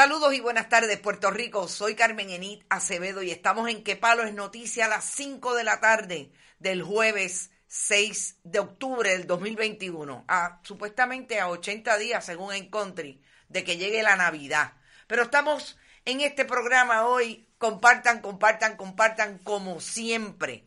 [0.00, 1.68] Saludos y buenas tardes, Puerto Rico.
[1.68, 5.62] Soy Carmen Enit Acevedo y estamos en Que Palo es Noticia a las 5 de
[5.62, 10.24] la tarde del jueves 6 de octubre del 2021.
[10.26, 13.20] A, supuestamente a 80 días, según Encontri,
[13.50, 14.72] de que llegue la Navidad.
[15.06, 17.46] Pero estamos en este programa hoy.
[17.58, 20.66] Compartan, compartan, compartan como siempre.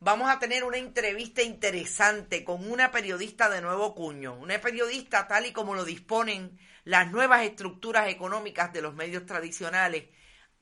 [0.00, 5.46] Vamos a tener una entrevista interesante con una periodista de nuevo cuño, una periodista tal
[5.46, 10.04] y como lo disponen las nuevas estructuras económicas de los medios tradicionales,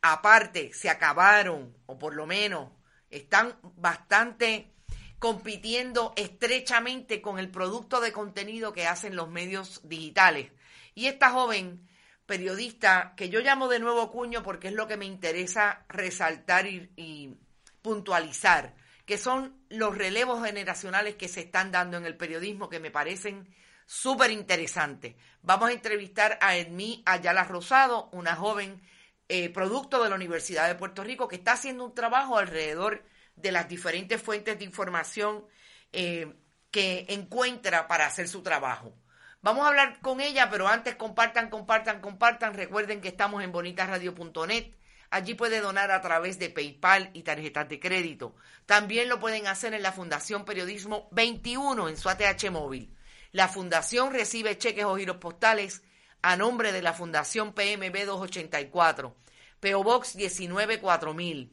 [0.01, 2.73] aparte, se acabaron, o por lo menos
[3.11, 4.73] están bastante
[5.19, 10.51] compitiendo estrechamente con el producto de contenido que hacen los medios digitales.
[10.95, 11.87] Y esta joven
[12.25, 17.37] periodista, que yo llamo de nuevo cuño porque es lo que me interesa resaltar y,
[17.83, 18.75] puntualizar,
[19.07, 23.49] que son los relevos generacionales que se están dando en el periodismo que me parecen
[23.87, 25.17] súper interesante.
[25.43, 28.83] Vamos a entrevistar a Edmí Ayala Rosado, una joven
[29.29, 33.05] eh, producto de la Universidad de Puerto Rico que está haciendo un trabajo alrededor
[33.37, 35.47] de las diferentes fuentes de información
[35.93, 36.35] eh,
[36.71, 38.93] que encuentra para hacer su trabajo.
[39.41, 42.55] Vamos a hablar con ella, pero antes compartan, compartan, compartan.
[42.55, 44.75] Recuerden que estamos en bonitasradio.net.
[45.11, 48.35] Allí puede donar a través de PayPal y tarjetas de crédito.
[48.67, 52.95] También lo pueden hacer en la Fundación Periodismo 21 en su ATH móvil.
[53.33, 55.83] La Fundación recibe cheques o giros postales
[56.23, 59.17] a nombre de la Fundación PMB 284,
[59.61, 61.53] PO Box 194000,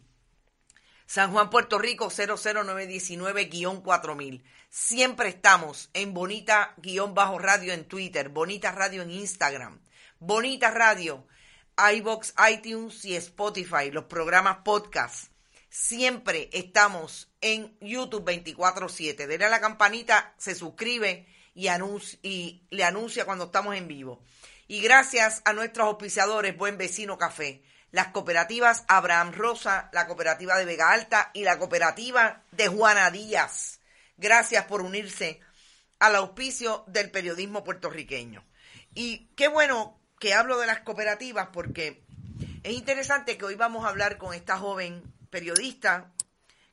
[1.06, 4.44] San Juan, Puerto Rico 00919-4000.
[4.70, 9.80] Siempre estamos en Bonita-Radio en Twitter, Bonita Radio en Instagram,
[10.20, 11.28] Bonita Radio,
[11.78, 15.32] iBox, iTunes y Spotify, los programas podcast.
[15.70, 19.26] Siempre estamos en YouTube 24/7.
[19.26, 21.26] Dele a la campanita, se suscribe
[21.56, 21.68] y,
[22.70, 24.24] le anuncia cuando estamos en vivo.
[24.68, 30.66] Y gracias a nuestros auspiciadores Buen Vecino Café, las cooperativas Abraham Rosa, la cooperativa de
[30.66, 33.80] Vega Alta y la cooperativa de Juana Díaz.
[34.18, 35.40] Gracias por unirse
[35.98, 38.46] al auspicio del periodismo puertorriqueño.
[38.94, 42.02] Y qué bueno que hablo de las cooperativas porque
[42.64, 46.14] es interesante que hoy vamos a hablar con esta joven periodista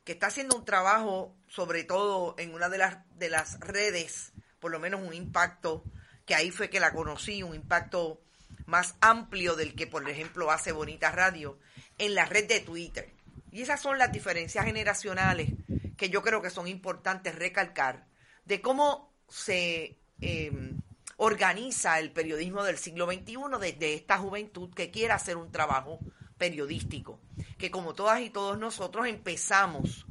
[0.05, 4.71] que está haciendo un trabajo, sobre todo en una de las, de las redes por
[4.71, 5.83] lo menos un impacto,
[6.27, 8.23] que ahí fue que la conocí, un impacto
[8.67, 11.59] más amplio del que, por ejemplo, hace Bonita Radio
[11.99, 13.13] en la red de Twitter.
[13.51, 15.51] Y esas son las diferencias generacionales
[15.97, 18.07] que yo creo que son importantes recalcar
[18.45, 20.81] de cómo se em,
[21.23, 25.99] organiza el periodismo del siglo XXI desde esta juventud que quiere hacer un trabajo
[26.39, 27.21] periodístico,
[27.59, 30.07] que como todas y todos nosotros empezamos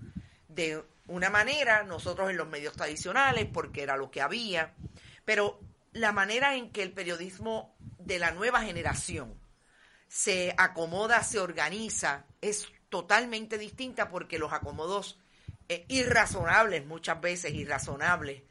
[0.47, 4.75] de una manera, nosotros en los medios tradicionales, porque era lo que había,
[5.25, 5.59] pero
[5.93, 9.33] la manera en que el periodismo de la nueva generación
[10.07, 15.19] se acomoda, se organiza, es totalmente distinta porque los acomodos
[15.69, 18.43] eh, irrazonables, muchas veces irrazonables,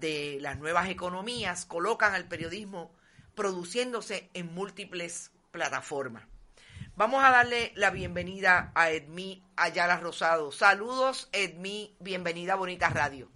[0.00, 2.90] de las nuevas economías colocan al periodismo
[3.34, 6.24] produciéndose en múltiples plataformas.
[6.96, 10.50] Vamos a darle la bienvenida a Edmi Ayala Rosado.
[10.50, 13.28] Saludos, Edmi, bienvenida a Bonita Radio.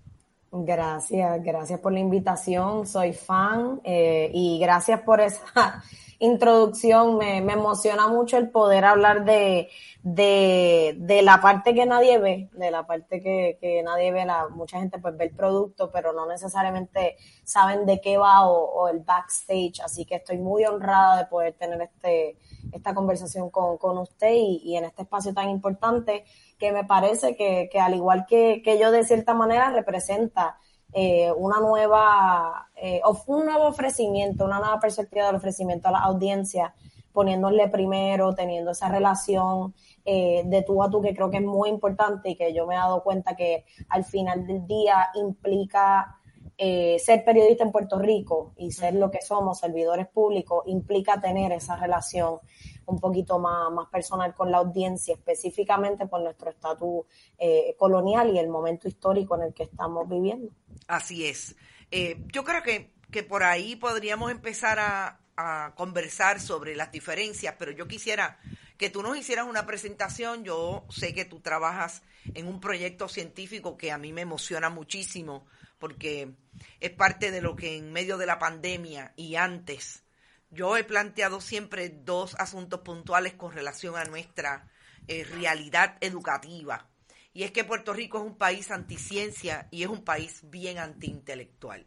[0.52, 5.84] Gracias, gracias por la invitación, soy fan eh, y gracias por esa
[6.20, 7.18] introducción.
[7.18, 9.68] Me, emociona mucho el poder hablar de,
[10.02, 14.24] de, la parte que nadie ve, de la parte que, nadie ve.
[14.24, 18.88] La, mucha gente pues ve el producto, pero no necesariamente saben de qué va o
[18.88, 19.80] el backstage.
[19.84, 22.36] Así que estoy muy honrada de poder tener este
[22.72, 26.24] esta conversación con, con usted y, en este espacio tan importante
[26.58, 30.58] que me parece que, que al igual que, que, yo de cierta manera representa
[30.92, 36.74] eh, una nueva, eh, un nuevo ofrecimiento, una nueva perspectiva del ofrecimiento a la audiencia,
[37.12, 39.74] poniéndole primero, teniendo esa relación
[40.04, 42.74] eh, de tú a tú que creo que es muy importante y que yo me
[42.74, 46.16] he dado cuenta que al final del día implica
[46.56, 51.52] eh, ser periodista en Puerto Rico y ser lo que somos, servidores públicos, implica tener
[51.52, 52.38] esa relación
[52.86, 57.06] un poquito más, más personal con la audiencia, específicamente por nuestro estatus
[57.38, 60.52] eh, colonial y el momento histórico en el que estamos viviendo.
[60.86, 61.56] Así es.
[61.90, 67.72] Yo creo que, que por ahí podríamos empezar a, a conversar sobre las diferencias, pero
[67.72, 68.38] yo quisiera
[68.76, 70.44] que tú nos hicieras una presentación.
[70.44, 72.02] Yo sé que tú trabajas
[72.34, 75.46] en un proyecto científico que a mí me emociona muchísimo
[75.78, 76.34] porque
[76.78, 80.04] es parte de lo que en medio de la pandemia y antes
[80.50, 84.68] yo he planteado siempre dos asuntos puntuales con relación a nuestra
[85.08, 86.89] eh, realidad educativa.
[87.32, 91.86] Y es que Puerto Rico es un país anticiencia y es un país bien antiintelectual.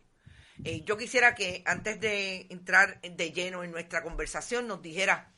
[0.63, 5.33] Eh, yo quisiera que antes de entrar de lleno en nuestra conversación nos dijera,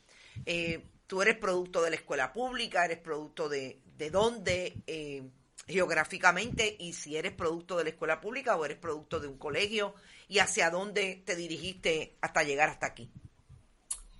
[0.45, 5.23] eh, tú eres producto de la escuela pública, eres producto de, de dónde eh,
[5.67, 9.95] geográficamente y si eres producto de la escuela pública o eres producto de un colegio
[10.27, 13.09] y hacia dónde te dirigiste hasta llegar hasta aquí.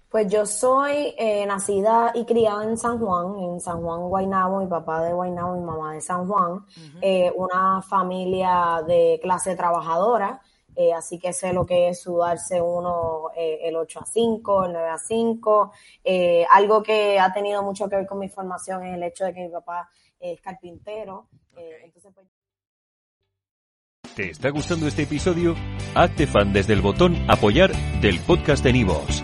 [0.10, 1.14] Pues yo soy
[1.46, 5.66] nacida y criada en San Juan, en San Juan, Guaynabo, mi papá de Guaynabo, mi
[5.66, 6.66] mamá de San Juan,
[7.36, 10.42] una familia de clase trabajadora,
[10.76, 14.74] eh, así que sé lo que es sudarse uno eh, el 8 a 5, el
[14.74, 15.72] 9 a 5.
[16.04, 19.34] Eh, algo que ha tenido mucho que ver con mi formación es el hecho de
[19.34, 21.30] que mi papá es carpintero.
[21.56, 22.28] Entonces, pues...
[24.16, 25.56] ¿Te está gustando este episodio?
[25.94, 27.72] Hazte fan desde el botón apoyar
[28.02, 29.24] del podcast de Nivos.